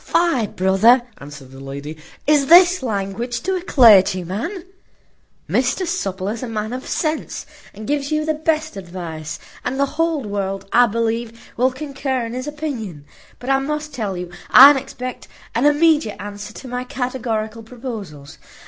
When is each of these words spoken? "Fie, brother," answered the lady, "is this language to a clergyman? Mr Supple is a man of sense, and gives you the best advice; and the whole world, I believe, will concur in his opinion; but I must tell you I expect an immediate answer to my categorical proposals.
"Fie, 0.03 0.47
brother," 0.47 1.03
answered 1.19 1.51
the 1.51 1.59
lady, 1.59 1.95
"is 2.25 2.47
this 2.47 2.81
language 2.81 3.41
to 3.41 3.55
a 3.55 3.61
clergyman? 3.61 4.65
Mr 5.47 5.85
Supple 5.85 6.27
is 6.29 6.41
a 6.41 6.47
man 6.47 6.73
of 6.73 6.87
sense, 6.87 7.45
and 7.71 7.85
gives 7.85 8.11
you 8.11 8.25
the 8.25 8.33
best 8.33 8.75
advice; 8.75 9.37
and 9.63 9.79
the 9.79 9.85
whole 10.01 10.23
world, 10.23 10.65
I 10.73 10.87
believe, 10.87 11.51
will 11.55 11.71
concur 11.71 12.25
in 12.25 12.33
his 12.33 12.47
opinion; 12.47 13.05
but 13.37 13.51
I 13.51 13.59
must 13.59 13.93
tell 13.93 14.17
you 14.17 14.31
I 14.49 14.75
expect 14.79 15.27
an 15.53 15.67
immediate 15.67 16.19
answer 16.19 16.51
to 16.51 16.67
my 16.67 16.83
categorical 16.83 17.61
proposals. 17.61 18.39